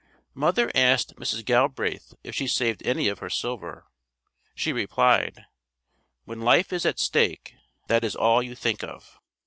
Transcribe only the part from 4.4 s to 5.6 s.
She replied;